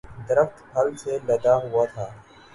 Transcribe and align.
درخت 0.27 0.57
پھل 0.71 0.87
سے 0.97 1.13
لدا 1.27 1.55
ہوا 1.63 1.85
تھا 1.93 2.05